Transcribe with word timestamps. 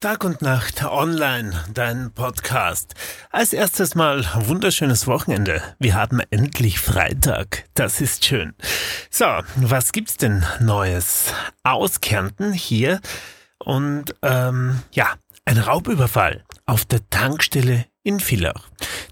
Tag 0.00 0.22
und 0.22 0.42
Nacht 0.42 0.84
online, 0.84 1.64
dein 1.74 2.12
Podcast. 2.12 2.94
Als 3.32 3.52
erstes 3.52 3.96
mal 3.96 4.24
wunderschönes 4.32 5.08
Wochenende. 5.08 5.60
Wir 5.80 5.94
haben 5.94 6.20
endlich 6.30 6.78
Freitag. 6.78 7.64
Das 7.74 8.00
ist 8.00 8.24
schön. 8.24 8.54
So, 9.10 9.24
was 9.56 9.90
gibt's 9.90 10.16
denn 10.16 10.46
Neues? 10.60 11.34
Aus 11.64 12.00
Kärnten 12.00 12.52
hier 12.52 13.00
und 13.58 14.14
ähm, 14.22 14.84
ja, 14.92 15.14
ein 15.44 15.58
Raubüberfall 15.58 16.44
auf 16.64 16.84
der 16.84 17.00
Tankstelle 17.10 17.86
in 18.04 18.20
Villach. 18.20 18.68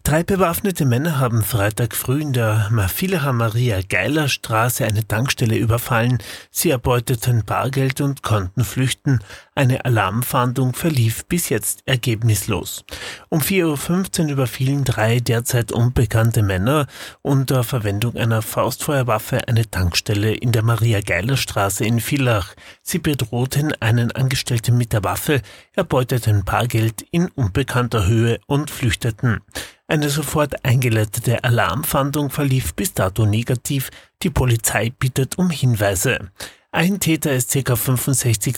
Drei 0.07 0.23
bewaffnete 0.23 0.85
Männer 0.85 1.19
haben 1.19 1.43
Freitag 1.43 1.93
früh 1.97 2.23
in 2.23 2.33
der 2.33 2.71
Villacher 2.95 3.33
Maria 3.33 3.81
Geiler 3.81 4.29
Straße 4.29 4.85
eine 4.85 5.05
Tankstelle 5.05 5.57
überfallen. 5.57 6.19
Sie 6.53 6.71
erbeuteten 6.71 7.45
Bargeld 7.45 8.01
und 8.01 8.23
konnten 8.23 8.63
flüchten. 8.63 9.19
Eine 9.57 9.85
Alarmfahndung 9.85 10.75
verlief 10.75 11.25
bis 11.25 11.49
jetzt 11.49 11.83
ergebnislos. 11.87 12.85
Um 13.31 13.41
4.15 13.41 14.27
Uhr 14.27 14.31
überfielen 14.31 14.85
drei 14.85 15.19
derzeit 15.19 15.73
unbekannte 15.73 16.45
Männer 16.45 16.87
unter 17.23 17.65
Verwendung 17.65 18.15
einer 18.15 18.43
Faustfeuerwaffe 18.43 19.49
eine 19.49 19.69
Tankstelle 19.69 20.35
in 20.35 20.53
der 20.53 20.63
Maria 20.63 21.01
Geiler 21.01 21.37
Straße 21.37 21.85
in 21.85 21.99
Villach. 21.99 22.55
Sie 22.81 23.01
bedrohten 23.01 23.75
einen 23.81 24.13
Angestellten 24.13 24.79
mit 24.79 24.93
der 24.93 25.03
Waffe, 25.03 25.43
erbeuteten 25.73 26.45
Bargeld 26.45 27.05
in 27.11 27.27
unbekannter 27.27 28.07
Höhe 28.07 28.39
und 28.47 28.71
flüchteten. 28.71 29.41
Eine 29.89 30.11
sofort 30.11 30.65
eingeleitete 30.65 31.45
Alarmfahndung 31.45 32.31
verlief 32.31 32.75
bis 32.75 32.93
dato 32.93 33.25
negativ. 33.25 33.91
Die 34.23 34.31
Polizei 34.31 34.91
bittet 34.91 35.39
um 35.39 35.51
Hinweise. 35.51 36.33
Ein 36.73 36.99
Täter 36.99 37.33
ist 37.33 37.53
ca. 37.65 37.77
65, 37.77 38.57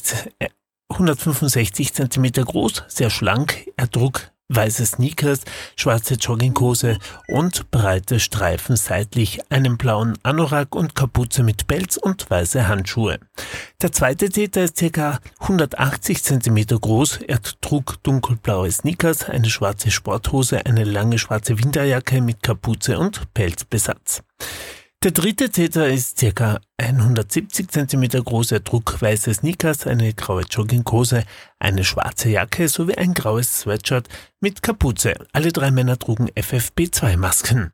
165 0.89 1.93
cm 1.93 2.33
groß, 2.33 2.85
sehr 2.89 3.11
schlank. 3.11 3.67
Er 3.77 3.91
trug 3.91 4.33
weiße 4.49 4.87
Sneakers, 4.87 5.41
schwarze 5.77 6.15
Jogginghose 6.15 6.99
und 7.29 7.71
breite 7.71 8.19
Streifen 8.21 8.77
seitlich, 8.77 9.41
einen 9.51 9.77
blauen 9.77 10.19
Anorak 10.23 10.75
und 10.75 10.95
Kapuze 10.95 11.43
mit 11.43 11.67
Pelz 11.67 11.97
und 11.97 12.29
weiße 12.31 12.67
Handschuhe. 12.67 13.19
Der 13.81 13.93
zweite 13.93 14.29
Täter 14.29 14.65
ist 14.65 14.83
ca. 14.93 15.21
180 15.41 16.23
cm 16.23 16.67
groß. 16.67 17.21
Er 17.29 17.41
trug 17.61 18.03
dunkelblaue 18.03 18.71
Sneakers, 18.71 19.29
eine 19.29 19.51
schwarze 19.51 19.91
Sporthose, 19.91 20.65
eine 20.67 20.85
lange 20.85 21.19
schwarze 21.19 21.59
Winterjacke 21.59 22.21
mit 22.21 22.43
Kapuze 22.43 22.99
und 22.99 23.33
Pelzbesatz. 23.35 24.23
Der 25.05 25.13
dritte 25.13 25.49
Täter 25.49 25.89
ist 25.89 26.25
ca. 26.35 26.59
170 26.77 27.71
cm 27.71 28.25
groß. 28.25 28.51
Er 28.51 28.65
trug 28.65 29.01
weiße 29.01 29.33
Sneakers, 29.33 29.87
eine 29.87 30.13
graue 30.13 30.43
Jogginghose, 30.43 31.23
eine 31.61 31.85
schwarze 31.85 32.31
Jacke 32.31 32.67
sowie 32.67 32.97
ein 32.97 33.15
graues 33.15 33.61
Sweatshirt 33.61 34.09
mit 34.41 34.61
Kapuze. 34.61 35.15
Alle 35.33 35.53
drei 35.53 35.71
Männer 35.71 36.01
trugen 36.01 36.29
FFP2-Masken. 36.31 37.67